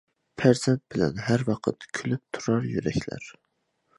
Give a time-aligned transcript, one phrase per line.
[0.43, 3.31] پەرزەنت بىلەن ھەر ۋاقىت كۈلۈپ تۇرار يۈرەكلەر.